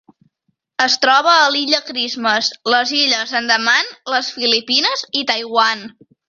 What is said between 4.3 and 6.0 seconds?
Filipines i Taiwan.